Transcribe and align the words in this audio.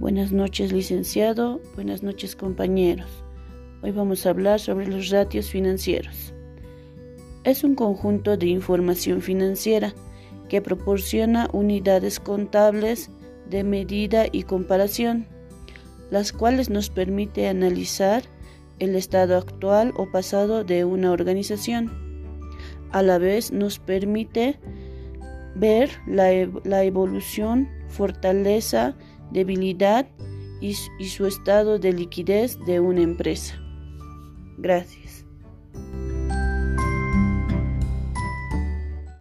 Buenas 0.00 0.32
noches, 0.32 0.72
licenciado. 0.72 1.60
Buenas 1.74 2.02
noches, 2.02 2.34
compañeros. 2.34 3.22
Hoy 3.82 3.90
vamos 3.90 4.24
a 4.24 4.30
hablar 4.30 4.58
sobre 4.58 4.86
los 4.86 5.10
ratios 5.10 5.50
financieros. 5.50 6.32
Es 7.44 7.64
un 7.64 7.74
conjunto 7.74 8.38
de 8.38 8.46
información 8.46 9.20
financiera 9.20 9.92
que 10.48 10.62
proporciona 10.62 11.50
unidades 11.52 12.18
contables 12.18 13.10
de 13.50 13.62
medida 13.62 14.24
y 14.32 14.44
comparación, 14.44 15.26
las 16.10 16.32
cuales 16.32 16.70
nos 16.70 16.88
permite 16.88 17.46
analizar 17.48 18.22
el 18.78 18.96
estado 18.96 19.36
actual 19.36 19.92
o 19.98 20.10
pasado 20.10 20.64
de 20.64 20.86
una 20.86 21.12
organización. 21.12 21.92
A 22.90 23.02
la 23.02 23.18
vez 23.18 23.52
nos 23.52 23.78
permite 23.78 24.58
ver 25.54 25.90
la, 26.06 26.30
la 26.64 26.84
evolución, 26.84 27.68
fortaleza, 27.88 28.96
debilidad 29.30 30.08
y, 30.60 30.74
su 30.74 31.26
estado 31.26 31.78
de 31.78 31.92
liquidez 31.92 32.58
de 32.66 32.80
una 32.80 33.02
empresa. 33.02 33.58
Gracias. 34.58 35.24